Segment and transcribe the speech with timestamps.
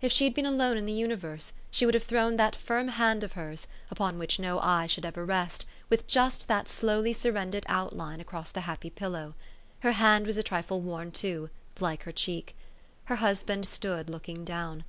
[0.00, 3.24] If she had been alone in the universe, she would have thrown that firm hand
[3.24, 8.20] of hers, upon which no e}^e should ever rest, with just that slowly surrendered outline
[8.20, 9.34] across the happy pillow.
[9.80, 11.50] Her hand was a trifle worn, too,
[11.80, 12.54] like her cheek.
[13.06, 14.84] Her husband stood looking down.